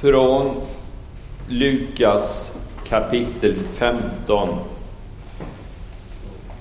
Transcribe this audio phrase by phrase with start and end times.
[0.00, 0.60] från
[1.48, 2.54] Lukas
[2.88, 4.58] kapitel 15.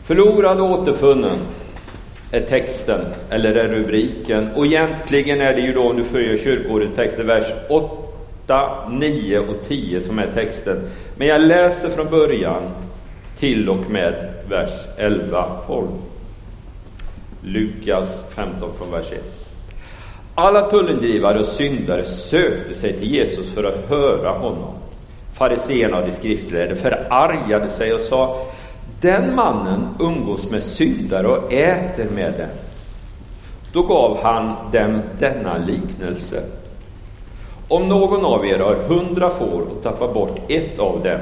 [0.04, 1.38] Förlorad och återfunnen
[2.32, 4.50] är texten, eller är rubriken.
[4.56, 9.56] Och egentligen är det ju då, om du följer kyrkoårets texter, vers 8, 9 och
[9.68, 10.90] 10 som är texten.
[11.18, 12.62] Men jag läser från början
[13.40, 15.88] till och med vers 11, 12.
[17.42, 19.45] Lukas 15 från vers 1.
[20.38, 24.74] Alla tullindrivare och syndare sökte sig till Jesus för att höra honom.
[25.34, 28.46] Fariséerna och de skriftlärde förargade sig och sa
[29.02, 32.48] Den mannen umgås med syndare och äter med dem.
[33.74, 36.44] Då gav han dem denna liknelse.
[37.68, 41.20] Om någon av er har hundra får och tappar bort ett av dem,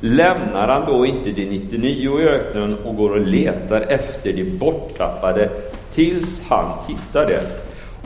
[0.00, 5.50] lämnar han då inte de 99 i öknen och går och letar efter de borttappade
[5.94, 7.61] tills han hittar det?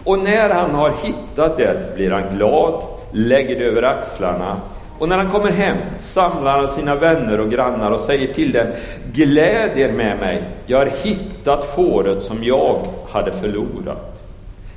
[0.07, 4.57] Och när han har hittat det blir han glad, lägger det över axlarna
[4.99, 8.67] och när han kommer hem samlar han sina vänner och grannar och säger till dem
[9.13, 12.79] Gläd er med mig, jag har hittat fåret som jag
[13.11, 14.23] hade förlorat.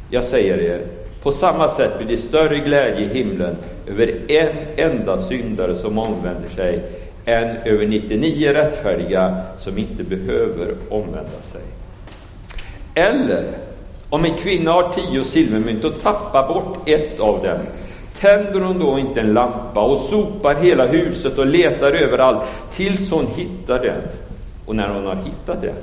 [0.10, 0.82] Jag säger er,
[1.24, 3.56] på samma sätt blir det större glädje i himlen
[3.88, 6.84] över en enda syndare som omvänder sig
[7.26, 11.62] än över 99 rättfärdiga som inte behöver omvända sig.
[12.94, 13.44] Eller
[14.10, 17.60] om en kvinna har tio silvermynt och tappar bort ett av dem,
[18.20, 23.28] tänder hon då inte en lampa och sopar hela huset och letar överallt tills hon
[23.36, 24.02] hittar det?
[24.66, 25.74] Och när hon har hittat det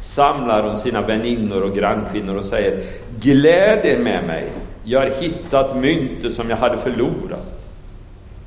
[0.00, 2.82] samlar hon sina väninnor och grannkvinnor och säger
[3.20, 4.44] Gläd er med mig,
[4.84, 7.66] jag har hittat myntet som jag hade förlorat.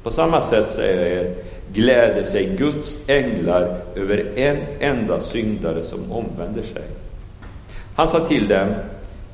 [0.04, 1.36] På samma sätt säger jag er,
[1.74, 6.84] gläder sig Guds änglar över en enda syndare som omvänder sig.
[7.96, 8.68] Han sa till dem,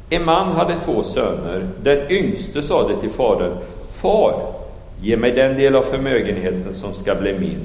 [0.10, 1.68] en man hade två söner.
[1.84, 3.58] Den yngste sade till fadern,
[3.92, 4.54] Far,
[5.02, 7.64] ge mig den del av förmögenheten som ska bli min.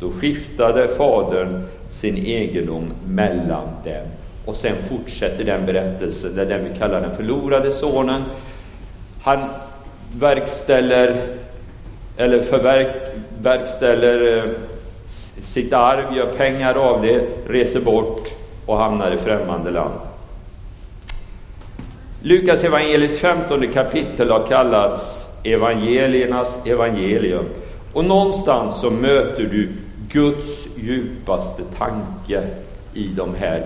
[0.00, 4.06] Då skiftade fadern sin egendom mellan dem.
[4.44, 8.22] Och sen fortsätter den berättelsen, där den vi kallar den förlorade sonen.
[9.22, 9.38] Han
[10.20, 11.22] verkställer,
[12.16, 12.96] eller förverk,
[13.40, 14.44] verkställer eh,
[15.42, 18.28] sitt arv, gör pengar av det, reser bort
[18.66, 19.94] och hamnar i främmande land.
[22.26, 27.44] Lukas evangeliets 15 kapitel har kallats evangeliernas evangelium.
[27.92, 29.68] Och någonstans så möter du
[30.08, 32.42] Guds djupaste tanke
[32.94, 33.62] i de här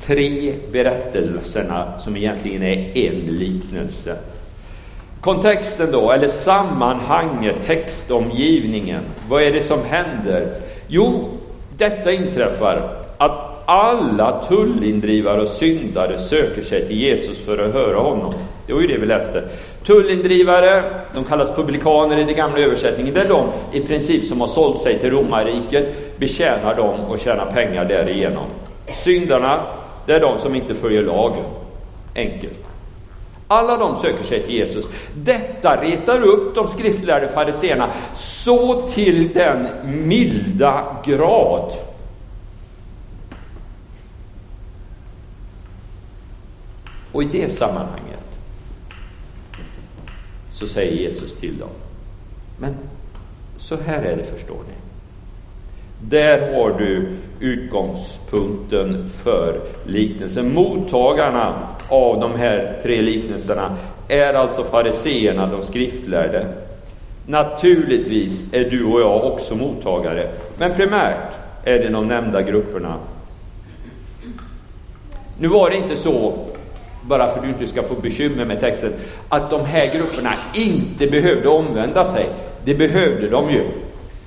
[0.00, 4.16] tre berättelserna som egentligen är en liknelse.
[5.20, 9.02] Kontexten då, eller sammanhanget, textomgivningen.
[9.28, 10.54] Vad är det som händer?
[10.88, 11.28] Jo,
[11.76, 18.34] detta inträffar att alla tullindrivare och syndare söker sig till Jesus för att höra honom.
[18.66, 19.48] Det var ju det vi läste.
[19.86, 24.48] Tullindrivare, de kallas publikaner i den gamla översättningen, det är de i princip som har
[24.48, 28.44] sålt sig till romarriket, betjänar dem och tjänar pengar därigenom.
[28.86, 29.60] Syndarna,
[30.06, 31.44] det är de som inte följer lagen.
[32.14, 32.58] Enkelt.
[33.48, 34.86] Alla de söker sig till Jesus.
[35.14, 41.72] Detta retar upp de skriftlärde fariseerna så till den milda grad
[47.14, 48.38] Och i det sammanhanget
[50.50, 51.68] så säger Jesus till dem,
[52.58, 52.74] men
[53.56, 54.74] så här är det förstår ni.
[56.00, 57.08] Där har du
[57.40, 60.54] utgångspunkten för liknelsen.
[60.54, 61.54] Mottagarna
[61.88, 63.76] av de här tre liknelserna
[64.08, 66.46] är alltså fariseerna, de skriftlärde.
[67.26, 72.98] Naturligtvis är du och jag också mottagare, men primärt är det de nämnda grupperna.
[75.38, 76.34] Nu var det inte så
[77.08, 78.92] bara för att du inte ska få bekymmer med texten,
[79.28, 82.26] att de här grupperna inte behövde omvända sig.
[82.64, 83.64] Det behövde de ju.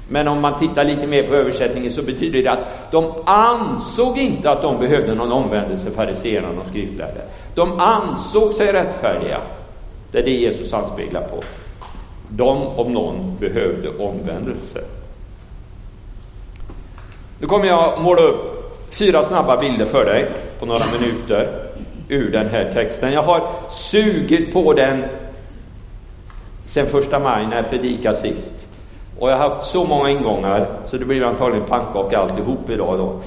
[0.10, 4.52] Men om man tittar lite mer på översättningen så betyder det att de ansåg inte
[4.52, 7.22] att de behövde någon omvändelse, fariséerna och skriftlärde.
[7.56, 9.42] De ansåg sig rättfärdiga.
[10.12, 11.44] Det är det Jesus anspeglar på.
[12.30, 14.82] De, om någon, behövde omvändelse.
[17.40, 18.58] Nu kommer jag måla upp
[18.90, 20.26] fyra snabba bilder för dig
[20.60, 21.64] på några minuter
[22.10, 23.12] ur den här texten.
[23.12, 25.04] Jag har sugit på den
[26.66, 28.68] sen första maj när jag predikade sist.
[29.20, 33.20] Och jag har haft så många ingångar så det blir antagligen pannkaka alltihop idag då.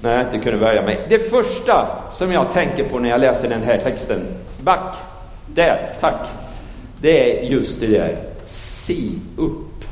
[0.00, 1.06] När jag inte kunde välja mig.
[1.08, 4.20] Det första som jag tänker på när jag läser den här texten,
[4.60, 4.96] back,
[5.46, 6.28] där, tack.
[7.00, 8.16] Det är just det där,
[8.46, 9.84] se upp.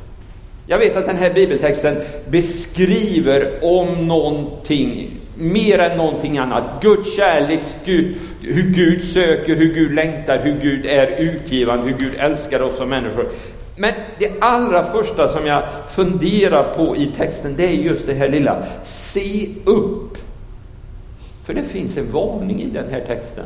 [0.67, 1.95] Jag vet att den här bibeltexten
[2.29, 6.63] beskriver om någonting mer än någonting annat.
[6.81, 12.13] Guds kärlek, Gud, hur Gud söker, hur Gud längtar, hur Gud är utgivande, hur Gud
[12.17, 13.29] älskar oss som människor.
[13.75, 18.29] Men det allra första som jag funderar på i texten, det är just det här
[18.29, 20.17] lilla, se upp.
[21.45, 23.45] För det finns en varning i den här texten.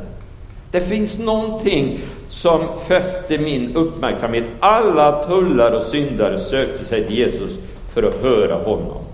[0.71, 4.45] Det finns någonting som fäster min uppmärksamhet.
[4.59, 7.51] Alla tullar och syndare sökte sig till Jesus
[7.93, 9.04] för att höra honom.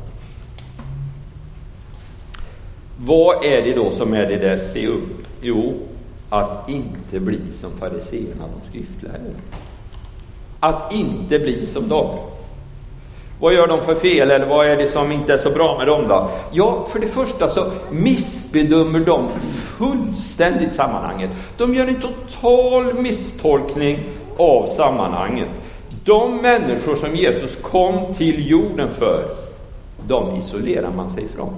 [3.05, 5.27] Vad är det då som är det där se upp?
[5.41, 5.73] Jo,
[6.29, 9.31] att inte bli som fariseerna, de skriftlärde.
[10.59, 12.17] Att inte bli som dem.
[13.39, 15.87] Vad gör de för fel eller vad är det som inte är så bra med
[15.87, 16.29] dem då?
[16.51, 19.29] Ja, för det första så missbedömer de
[19.77, 21.29] fullständigt sammanhanget.
[21.57, 23.99] De gör en total misstolkning
[24.37, 25.49] av sammanhanget.
[26.05, 29.25] De människor som Jesus kom till jorden för,
[30.07, 31.53] de isolerar man sig ifrån.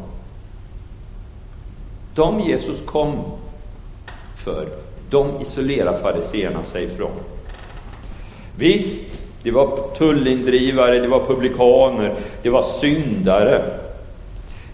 [2.16, 3.20] De Jesus kom
[4.38, 4.68] för,
[5.10, 7.12] de isolerar fariseerna sig ifrån.
[8.56, 13.62] Visst, det var tullindrivare, det var publikaner, det var syndare.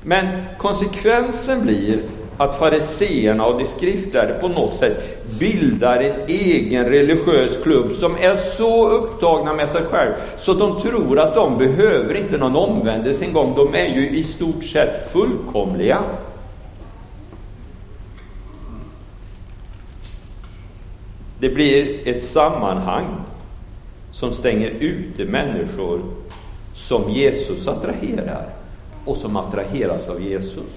[0.03, 0.27] Men
[0.57, 1.99] konsekvensen blir
[2.37, 8.35] att fariseerna och de skriftlärde på något sätt bildar en egen religiös klubb som är
[8.35, 13.33] så upptagna med sig själv så de tror att de behöver inte någon omvändelse en
[13.33, 13.53] gång.
[13.55, 15.97] De är ju i stort sett fullkomliga.
[21.39, 23.05] Det blir ett sammanhang
[24.11, 26.01] som stänger ute människor
[26.73, 28.53] som Jesus attraherar
[29.05, 30.69] och som attraheras av Jesus.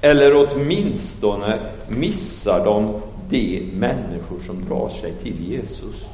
[0.00, 1.58] Eller åtminstone
[1.88, 3.00] missar de
[3.30, 6.04] de människor som drar sig till Jesus.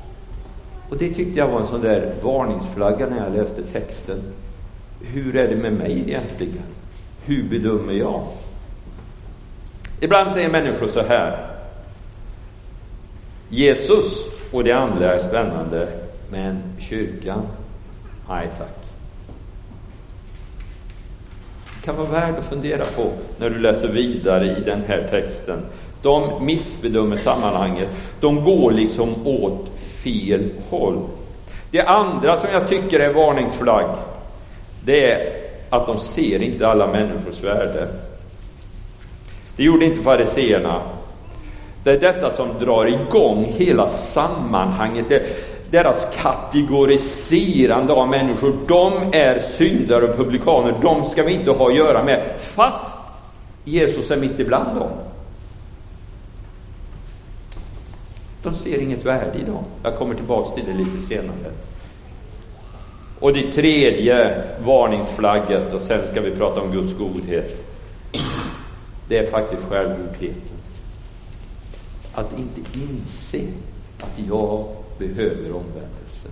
[0.91, 4.23] Och det tyckte jag var en sån där varningsflagga när jag läste texten.
[5.01, 6.65] Hur är det med mig egentligen?
[7.25, 8.27] Hur bedömer jag?
[10.01, 11.47] Ibland säger människor så här.
[13.49, 15.89] Jesus och det andliga är spännande,
[16.31, 17.47] men kyrkan,
[18.29, 18.87] nej tack.
[21.75, 25.67] Det kan vara värt att fundera på när du läser vidare i den här texten.
[26.03, 27.89] De missbedömer sammanhanget.
[28.21, 31.09] De går liksom åt fel håll.
[31.71, 33.91] Det andra som jag tycker är varningsflagg,
[34.85, 37.89] det är att de ser inte alla människors värde.
[39.57, 40.83] Det gjorde inte fariseerna.
[41.85, 45.09] Det är detta som drar igång hela sammanhanget.
[45.09, 45.23] Det,
[45.71, 48.53] deras kategoriserande av människor.
[48.69, 50.75] De är syndare och publikaner.
[50.83, 52.25] De ska vi inte ha att göra med.
[52.39, 52.99] Fast
[53.65, 54.91] Jesus är mitt ibland dem.
[58.43, 59.65] De ser inget värde i dem.
[59.83, 61.53] Jag kommer tillbaks till det lite senare.
[63.21, 67.66] Och det tredje varningsflagget, och sen ska vi prata om Guds godhet.
[69.09, 70.57] Det är faktiskt självgodheten.
[72.13, 73.41] Att inte inse
[74.01, 74.67] att jag
[74.99, 76.29] behöver omvändelse.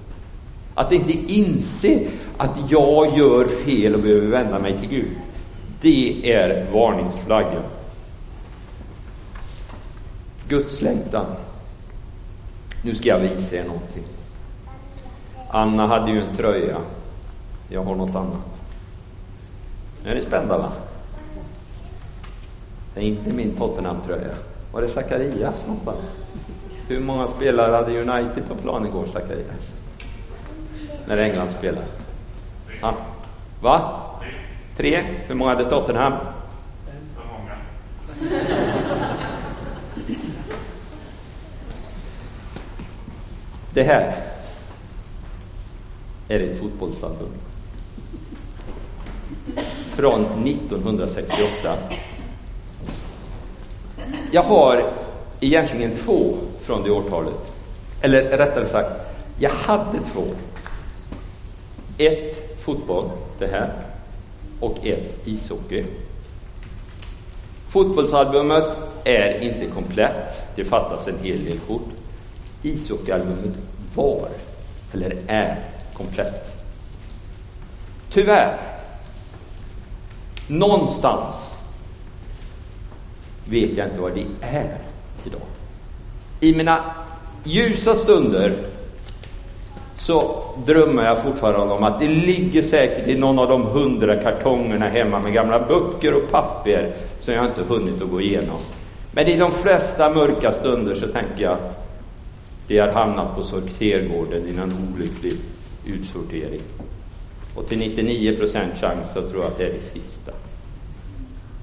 [0.74, 5.16] Att inte inse att jag gör fel och behöver vända mig till Gud.
[5.80, 7.62] Det är varningsflaggan.
[10.48, 11.26] Guds längtan.
[12.82, 14.04] Nu ska jag visa er någonting.
[15.48, 16.76] Anna hade ju en tröja.
[17.68, 18.68] Jag har något annat.
[20.04, 20.72] Nu är ni spända va?
[22.94, 24.34] Det är inte min Tottenham-tröja.
[24.72, 26.04] Var det Zacharias någonstans?
[26.88, 29.72] Hur många spelare hade United på plan igår, Zacharias?
[31.06, 31.86] När England spelade?
[32.80, 32.94] Ja.
[33.60, 34.00] Va?
[34.76, 35.02] Tre?
[35.26, 36.12] Hur många hade Tottenham?
[37.14, 37.56] För många.
[43.74, 44.16] Det här
[46.28, 47.28] är ett fotbollsalbum.
[49.86, 51.76] Från 1968.
[54.34, 54.92] Jag har
[55.40, 57.52] egentligen två från det årtalet.
[58.00, 58.90] Eller rättare sagt,
[59.38, 60.24] jag hade två.
[61.98, 63.72] Ett fotboll, det här,
[64.60, 65.84] och ett ishockey.
[67.68, 70.42] Fotbollsalbumet är inte komplett.
[70.56, 71.88] Det fattas en hel del kort.
[72.62, 73.56] Ishockeyalbumet
[73.94, 74.28] var,
[74.92, 75.58] eller är,
[75.96, 76.56] komplett.
[78.10, 78.58] Tyvärr,
[80.46, 81.53] någonstans
[83.44, 84.78] vet jag inte vad det är
[85.24, 85.40] idag.
[86.40, 86.78] I mina
[87.44, 88.56] ljusa stunder
[89.96, 94.88] så drömmer jag fortfarande om att det ligger säkert i någon av de hundra kartongerna
[94.88, 98.58] hemma med gamla böcker och papper som jag inte hunnit att gå igenom.
[99.12, 101.56] Men i de flesta mörka stunder så tänker jag
[102.66, 105.34] det har hamnat på sortergården i någon olycklig
[105.84, 106.60] utsortering.
[107.54, 110.32] Och till 99 procent chans så tror jag att det är det sista.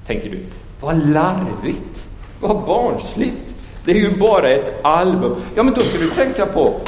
[0.05, 0.39] Tänker du,
[0.81, 2.07] vad larvigt,
[2.39, 3.55] vad barnsligt.
[3.85, 5.35] Det är ju bara ett album.
[5.55, 6.79] Ja, men då ska du tänka på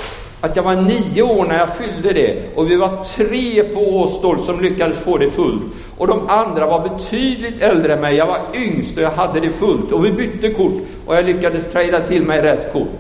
[0.41, 4.39] att jag var nio år när jag fyllde det och vi var tre på Åstol
[4.39, 5.63] som lyckades få det fullt.
[5.97, 8.15] Och de andra var betydligt äldre än mig.
[8.15, 9.91] Jag var yngst och jag hade det fullt.
[9.91, 10.73] Och vi bytte kort
[11.05, 12.99] och jag lyckades trada till mig rätt kort.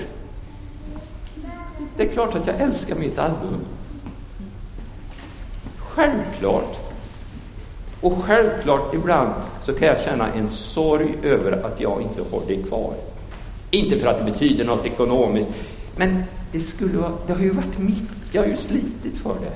[1.97, 3.57] Det är klart att jag älskar mitt album.
[5.77, 6.82] Självklart.
[8.03, 12.63] Och självklart ibland så kan jag känna en sorg över att jag inte har det
[12.63, 12.93] kvar.
[13.71, 15.49] Inte för att det betyder något ekonomiskt,
[15.95, 19.51] men det skulle vara, det har ju varit mitt, jag har ju slitit för det.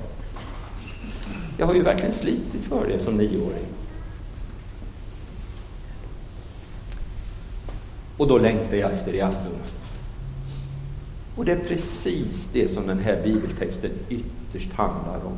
[1.58, 3.68] Jag har ju verkligen slitit för det som nioåring.
[8.18, 9.74] Och då längtar jag efter det albumet.
[11.36, 15.38] Och det är precis det som den här bibeltexten ytterst handlar om.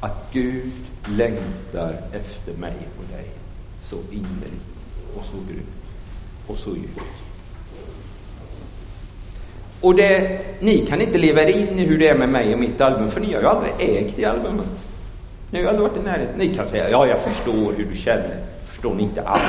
[0.00, 0.72] Att Gud
[1.08, 3.26] längtar efter mig och dig
[3.80, 4.68] så innerligt
[5.16, 5.68] och så grymt
[6.46, 7.00] och så djupt.
[9.80, 12.60] Och det, ni kan inte leva er in i hur det är med mig och
[12.60, 14.66] mitt album, för ni har ju aldrig ägt det albumet.
[15.50, 16.38] Ni har ju aldrig varit i närheten.
[16.38, 18.36] Ni kan säga, ja, jag förstår hur du känner.
[18.66, 19.42] Förstår ni inte alls.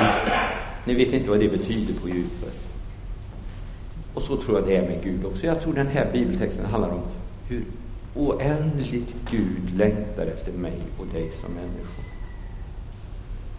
[0.86, 2.54] Ni vet inte vad det betyder på djupet.
[4.14, 5.46] Och så tror jag det är med Gud också.
[5.46, 7.02] Jag tror den här bibeltexten handlar om
[7.48, 7.64] hur
[8.16, 12.06] oändligt Gud längtar efter mig och dig som människor.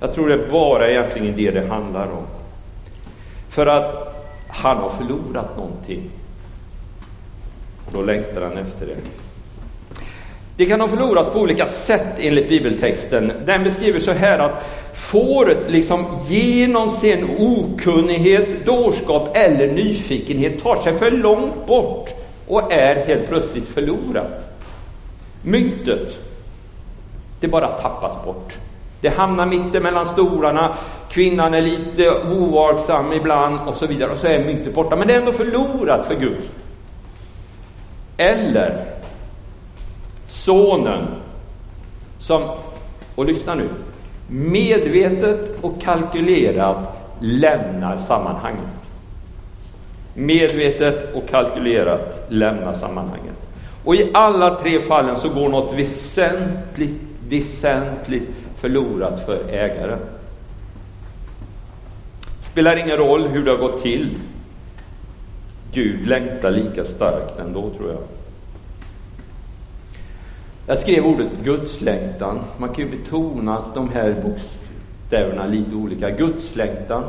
[0.01, 2.27] Jag tror det är bara egentligen det det handlar om.
[3.49, 4.17] För att
[4.49, 6.11] han har förlorat någonting.
[7.87, 8.97] Och då längtar han efter det.
[10.57, 13.33] Det kan ha förlorats på olika sätt enligt bibeltexten.
[13.47, 20.99] Den beskriver så här att fåret liksom genom sin okunnighet, dårskap eller nyfikenhet tar sig
[20.99, 22.20] för långt bort
[22.51, 24.57] och är helt plötsligt förlorat.
[25.43, 26.19] Myntet,
[27.41, 28.57] det bara tappas bort.
[29.01, 30.75] Det hamnar mitt mellan stolarna,
[31.11, 34.97] kvinnan är lite ovaksam ibland och så vidare och så är myntet borta.
[34.97, 36.43] Men det är ändå förlorat för Gud.
[38.17, 38.85] Eller
[40.29, 41.07] sonen
[42.19, 42.43] som,
[43.15, 43.69] och lyssna nu,
[44.29, 46.77] medvetet och kalkylerat
[47.21, 48.81] lämnar sammanhanget.
[50.21, 53.37] Medvetet och kalkylerat lämna sammanhanget.
[53.85, 59.99] Och i alla tre fallen så går något väsentligt, väsentligt förlorat för ägaren.
[62.43, 64.19] Spelar ingen roll hur det har gått till.
[65.73, 68.01] Gud längtar lika starkt ändå, tror jag.
[70.67, 72.41] Jag skrev ordet gudslängtan.
[72.59, 76.11] Man kan ju betona de här bokstäverna lite olika.
[76.11, 77.05] Gudslängtan,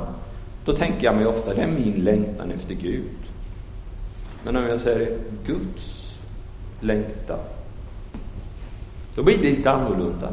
[0.65, 3.18] då tänker jag mig ofta, det är min längtan efter Gud.
[4.44, 6.15] Men om jag säger Guds
[6.80, 7.39] längtan,
[9.15, 10.30] då blir det lite annorlunda.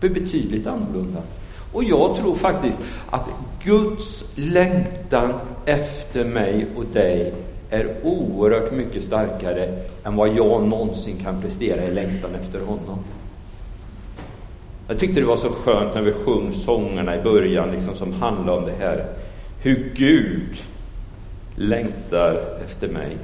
[0.00, 1.22] Det blir betydligt annorlunda.
[1.72, 2.78] Och jag tror faktiskt
[3.10, 3.30] att
[3.64, 5.32] Guds längtan
[5.64, 7.32] efter mig och dig
[7.70, 12.98] är oerhört mycket starkare än vad jag någonsin kan prestera i längtan efter honom.
[14.88, 18.58] Jag tyckte det var så skönt när vi sjöng sångerna i början liksom, som handlade
[18.58, 19.06] om det här.
[19.62, 20.62] Hur Gud
[21.54, 23.16] längtar efter mig.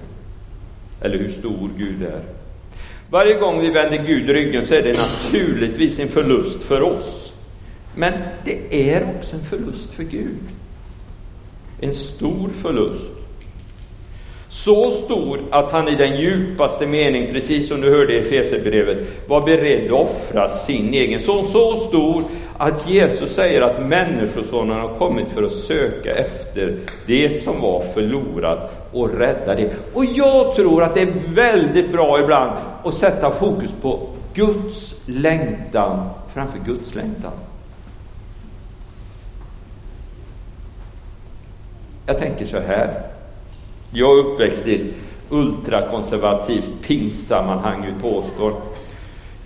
[1.01, 2.23] Eller hur stor Gud är.
[3.11, 7.33] Varje gång vi vänder Gud ryggen så är det naturligtvis en förlust för oss.
[7.95, 8.13] Men
[8.45, 10.39] det är också en förlust för Gud.
[11.81, 13.12] En stor förlust.
[14.53, 19.41] Så stor att han i den djupaste mening, precis som du hörde i Efesierbrevet, var
[19.41, 21.47] beredd att offra sin egen son.
[21.47, 22.25] Så stor
[22.57, 28.71] att Jesus säger att Människosonen har kommit för att söka efter det som var förlorat
[28.93, 29.71] och rädda det.
[29.95, 32.53] Och jag tror att det är väldigt bra ibland
[32.85, 37.33] att sätta fokus på Guds längtan framför Guds längtan.
[42.07, 43.12] Jag tänker så här.
[43.95, 44.95] Jag är uppväxt i ett
[45.31, 48.53] ultrakonservativt pingstsammanhang ute på Åsgård.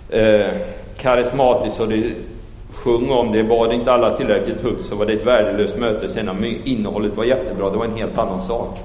[0.09, 0.53] Eh,
[0.97, 2.13] karismatiskt och det
[2.71, 6.09] sjung om det, bad inte alla tillräckligt högt så var det ett värdelöst möte.
[6.09, 8.79] Sen om innehållet var jättebra, det var en helt annan sak.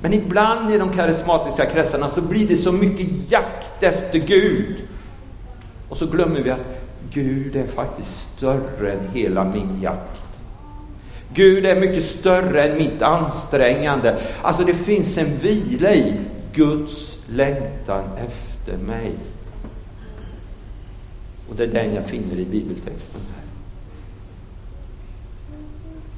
[0.00, 4.76] Men ibland i de karismatiska kretsarna så blir det så mycket jakt efter Gud.
[5.88, 6.80] Och så glömmer vi att
[7.12, 10.20] Gud är faktiskt större än hela min jakt.
[11.34, 14.18] Gud är mycket större än mitt ansträngande.
[14.42, 16.14] Alltså det finns en vila i
[16.52, 19.12] Guds längtan efter mig.
[21.48, 23.44] Och det är den jag finner i bibeltexten här.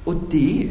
[0.03, 0.67] Och det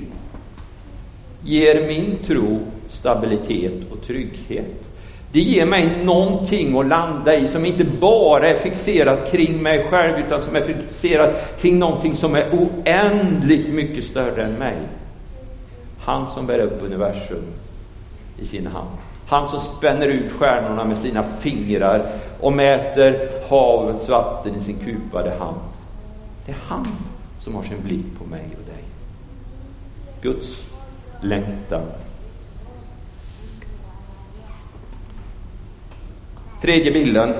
[1.42, 4.89] ger min tro stabilitet och trygghet.
[5.32, 10.18] Det ger mig någonting att landa i som inte bara är fixerat kring mig själv
[10.26, 14.76] utan som är fixerat kring någonting som är oändligt mycket större än mig.
[15.99, 17.44] Han som bär upp universum
[18.38, 18.88] i sin hand.
[19.26, 22.06] Han som spänner ut stjärnorna med sina fingrar
[22.40, 25.60] och mäter havets vatten i sin kupade hand.
[26.46, 26.87] Det är han
[27.40, 28.84] som har sin blick på mig och dig.
[30.22, 30.64] Guds
[31.20, 31.82] längtan.
[36.61, 37.35] Tredje bilden.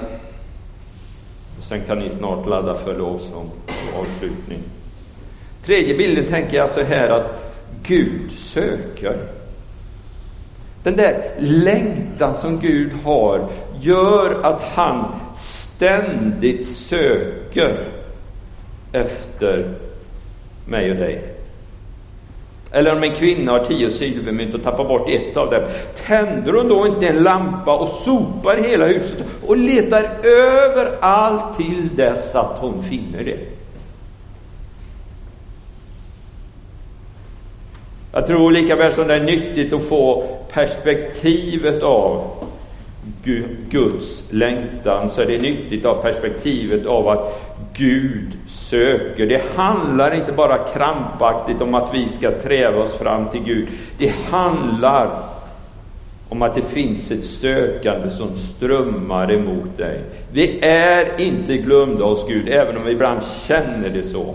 [1.61, 4.61] Sen kan ni snart ladda för lovsång och avslutning.
[5.65, 9.17] Tredje bilden tänker jag så här att Gud söker.
[10.83, 13.49] Den där längtan som Gud har
[13.81, 15.05] gör att han
[15.37, 17.79] ständigt söker
[18.93, 19.75] efter
[20.67, 21.40] mig och dig.
[22.73, 25.63] Eller om en kvinna har tio silvermynt och tappar bort ett av dem.
[26.07, 32.35] Tänder hon då inte en lampa och sopar hela huset och letar överallt till dess
[32.35, 33.39] att hon finner det?
[38.13, 42.31] Jag tror lika väl som det är nyttigt att få perspektivet av
[43.71, 47.50] Guds längtan så är det nyttigt av perspektivet av att
[47.81, 49.27] Gud söker.
[49.27, 53.69] Det handlar inte bara krampaktigt om att vi ska träva oss fram till Gud.
[53.99, 55.11] Det handlar
[56.29, 60.05] om att det finns ett sökande som strömmar emot dig.
[60.33, 64.35] Vi är inte glömda hos Gud, även om vi ibland känner det så.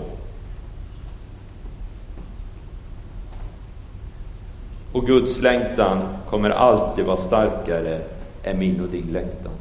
[4.92, 5.98] Och Guds längtan
[6.30, 8.00] kommer alltid vara starkare
[8.42, 9.52] än min och din längtan.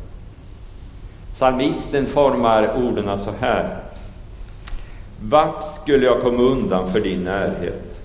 [1.35, 3.77] Psalmisten formar orden så här.
[5.21, 8.01] Vart skulle jag komma undan för din närhet?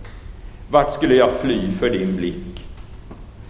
[0.71, 2.67] Vart skulle jag fly för din blick?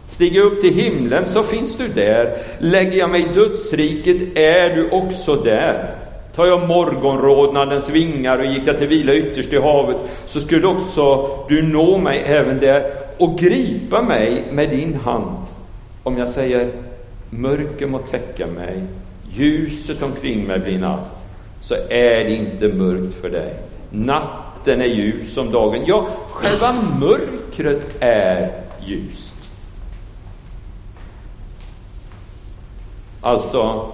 [0.09, 2.37] Stiger jag upp till himlen så finns du där.
[2.59, 5.95] Lägger jag mig i dödsriket är du också där.
[6.35, 9.97] Tar jag morgonrodnadens vingar och gick jag till vila ytterst i havet
[10.27, 15.37] så skulle också du nå mig även där och gripa mig med din hand.
[16.03, 16.71] Om jag säger
[17.31, 18.83] mörker må täcka mig,
[19.33, 21.25] ljuset omkring mig blir natt,
[21.61, 23.55] så är det inte mörkt för dig.
[23.91, 25.85] Natten är ljus som dagen.
[25.87, 28.53] Ja, själva mörkret är
[28.87, 29.35] ljust.
[33.21, 33.93] Alltså,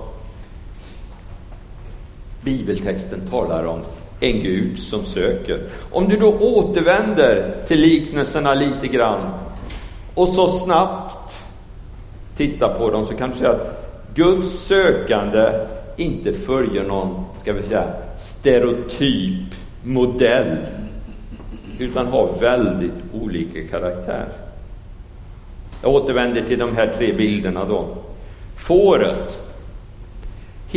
[2.41, 3.81] bibeltexten talar om
[4.21, 5.63] en Gud som söker.
[5.91, 9.31] Om du då återvänder till liknelserna lite grann
[10.15, 11.37] och så snabbt
[12.37, 13.86] tittar på dem så kan du säga att
[14.17, 20.57] Guds sökande inte följer någon, ska vi säga, stereotyp modell
[21.79, 24.29] utan har väldigt olika karaktär.
[25.83, 27.87] Jag återvänder till de här tre bilderna då.
[28.57, 29.39] Fåret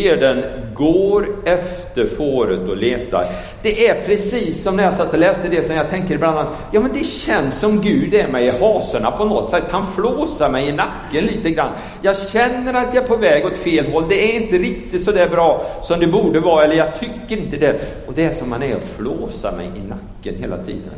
[0.02, 3.32] Herden går efter fåret och letar.
[3.62, 6.82] Det är precis som när jag satt och läste det, som jag tänker ibland ja
[6.82, 9.64] men det känns som Gud är mig i hasorna på något sätt.
[9.70, 11.72] Han flåsar mig i nacken lite grann.
[12.02, 14.04] Jag känner att jag är på väg åt fel håll.
[14.10, 17.58] Det är inte riktigt så där bra som det borde vara, eller jag tycker inte
[17.58, 17.76] det.
[18.08, 20.94] Och det är som han är och flåsar mig i nacken hela tiden.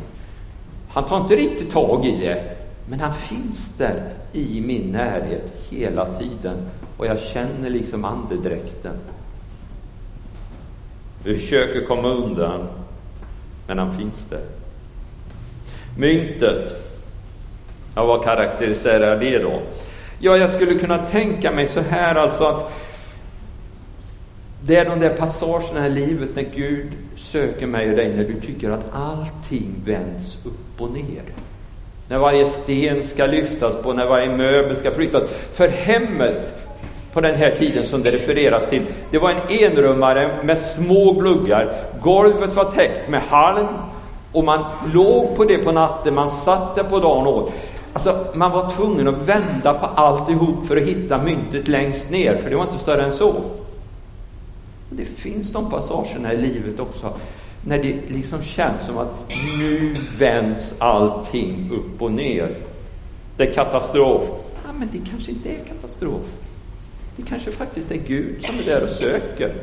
[0.88, 6.18] Han tar inte riktigt tag i det, men han finns där i min närhet hela
[6.18, 6.56] tiden
[6.96, 8.94] och jag känner liksom andedräkten.
[11.24, 12.68] Vi försöker komma undan,
[13.66, 14.44] men han finns där.
[15.98, 16.76] Myntet,
[17.94, 19.62] ja, vad karaktäriserar det då?
[20.18, 22.72] Ja, jag skulle kunna tänka mig så här alltså att
[24.64, 28.40] det är de där passagerna i livet när Gud söker mig och dig, när du
[28.40, 31.22] tycker att allting vänds upp och ner.
[32.08, 35.24] När varje sten ska lyftas på, när varje möbel ska flyttas.
[35.52, 36.62] För hemmet
[37.12, 38.82] på den här tiden som det refereras till.
[39.10, 41.74] Det var en enrummare med små gluggar.
[42.02, 43.66] Golvet var täckt med halm
[44.32, 47.52] och man låg på det på natten, man satt där på dagen och åt.
[47.92, 52.50] Alltså, man var tvungen att vända på alltihop för att hitta myntet längst ner, för
[52.50, 53.34] det var inte större än så.
[54.88, 57.12] Det finns de passagerna i livet också,
[57.64, 62.56] när det liksom känns som att nu vänds allting upp och ner.
[63.36, 64.22] Det är katastrof.
[64.66, 66.22] Ja, men det kanske inte är katastrof.
[67.16, 69.54] Det kanske faktiskt är Gud som är där och söker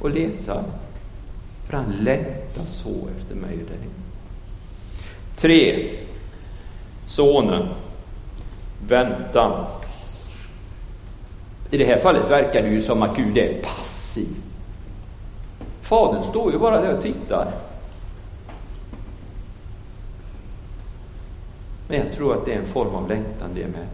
[0.00, 0.64] och letar.
[1.66, 3.88] För han längtar så efter mig och dig.
[5.36, 5.90] Tre.
[7.06, 7.68] Sonen.
[8.88, 9.64] Väntan.
[11.70, 14.43] I det här fallet verkar det ju som att Gud är passiv.
[15.84, 17.52] Fadern står ju bara där och tittar.
[21.88, 23.86] Men jag tror att det är en form av längtan det med.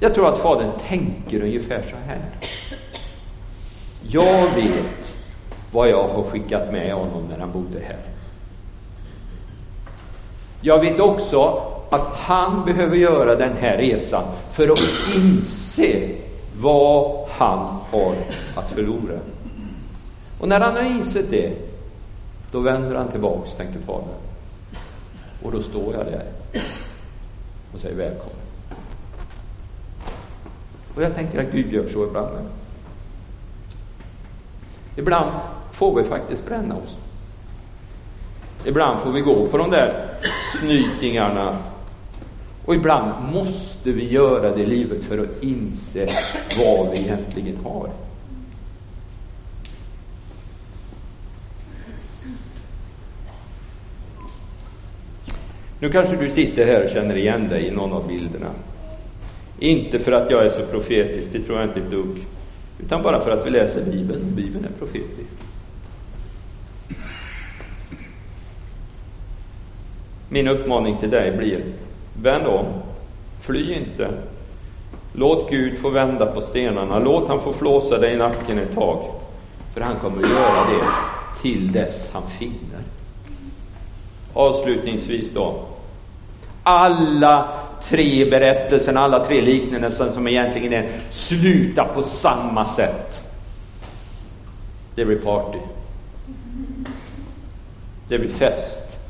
[0.00, 2.20] Jag tror att Fadern tänker ungefär så här.
[4.02, 5.12] Jag vet
[5.70, 7.98] vad jag har skickat med honom när han bodde här.
[10.60, 16.08] Jag vet också att han behöver göra den här resan för att inse
[16.56, 18.14] vad han har
[18.54, 19.18] att förlora.
[20.42, 21.52] Och när han har insett det,
[22.50, 24.08] då vänder han tillbaks, tänker Fadern.
[25.42, 26.24] Och då står jag där
[27.72, 28.36] och säger välkommen.
[30.94, 32.48] Och jag tänker att Gud gör så ibland.
[34.96, 35.30] Ibland
[35.72, 36.98] får vi faktiskt bränna oss.
[38.64, 40.08] Ibland får vi gå på de där
[40.58, 41.58] snytingarna.
[42.64, 46.08] Och ibland måste vi göra det i livet för att inse
[46.58, 47.90] vad vi egentligen har.
[55.82, 58.50] Nu kanske du sitter här och känner igen dig i någon av bilderna.
[59.58, 62.26] Inte för att jag är så profetisk, det tror jag inte ett dugg.
[62.78, 64.34] Utan bara för att vi läser Bibeln.
[64.34, 65.30] Bibeln är profetisk.
[70.28, 71.64] Min uppmaning till dig blir,
[72.22, 72.66] vänd om.
[73.40, 74.10] Fly inte.
[75.12, 76.98] Låt Gud få vända på stenarna.
[76.98, 79.04] Låt han få flåsa dig i nacken ett tag.
[79.74, 80.86] För han kommer att göra det
[81.42, 82.80] till dess han finner.
[84.32, 85.71] Avslutningsvis då.
[86.62, 87.48] Alla
[87.88, 93.22] tre berättelserna, alla tre liknelserna som egentligen är slutar på samma sätt.
[94.94, 95.58] Det blir party.
[98.08, 99.00] Det blir fest.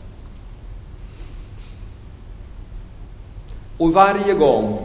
[3.77, 4.79] Och varje gång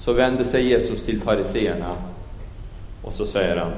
[0.00, 1.94] så vänder sig Jesus till fariseerna
[3.02, 3.72] och så säger han,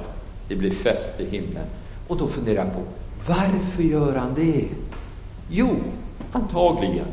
[0.49, 1.65] det blir fest i himlen.
[2.09, 2.81] Och då funderar jag på,
[3.27, 4.65] varför gör han det?
[5.51, 5.69] Jo,
[6.33, 7.07] antagligen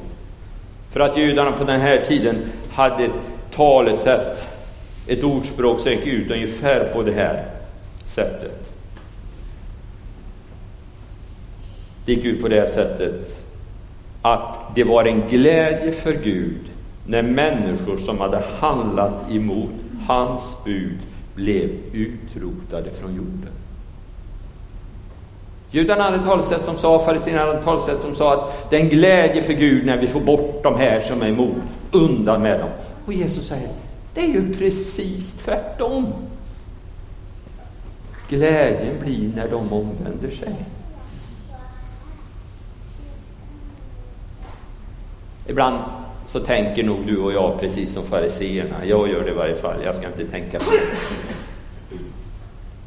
[0.95, 3.11] för att judarna på den här tiden hade ett
[3.51, 4.47] talesätt,
[5.07, 7.45] ett ordspråk som gick ut ungefär på det här
[8.07, 8.71] sättet.
[12.05, 13.37] Det gick ut på det här sättet
[14.21, 16.61] att det var en glädje för Gud
[17.05, 19.71] när människor som hade handlat emot
[20.07, 20.99] hans bud
[21.33, 23.64] blev utrotade från jorden.
[25.75, 29.43] Judarna hade talesätt som sa, fariséerna hade talesätt som sa att det är en glädje
[29.43, 31.55] för Gud när vi får bort de här som är emot,
[31.91, 32.69] undan med dem.
[33.05, 33.69] Och Jesus säger,
[34.13, 36.13] det är ju precis tvärtom.
[38.29, 40.55] Glädjen blir när de omvänder sig.
[45.47, 45.77] Ibland
[46.25, 48.85] så tänker nog du och jag precis som fariseerna.
[48.85, 51.34] Jag gör det i varje fall, jag ska inte tänka på det.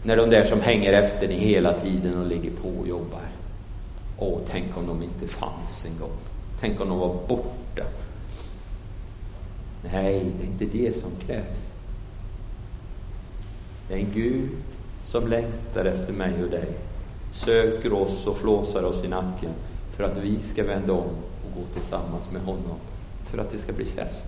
[0.09, 3.29] När de där som hänger efter dig hela tiden och ligger på och jobbar.
[4.17, 6.17] Åh, tänk om de inte fanns en gång.
[6.61, 7.83] Tänk om de var borta.
[9.83, 11.75] Nej, det är inte det som krävs.
[13.89, 14.51] Det är en Gud
[15.05, 16.79] som längtar efter mig och dig,
[17.33, 19.51] söker oss och flåsar oss i nacken
[19.91, 22.79] för att vi ska vända om och gå tillsammans med honom,
[23.27, 24.28] för att det ska bli fest.